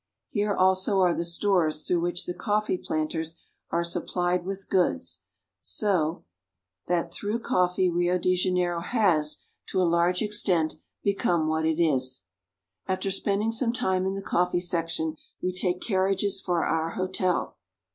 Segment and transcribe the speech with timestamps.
[0.31, 3.35] Here also are the stores through which the coffee planters
[3.69, 5.21] are supplied with goods,
[5.61, 6.25] so
[6.87, 7.47] that through 2/4 BRAZIL.
[7.47, 9.37] coffee Rio de Janeiro has
[9.67, 12.23] to a large extent become what it is.
[12.87, 17.57] After spending some time in the coffee section we take carriages for our hotel.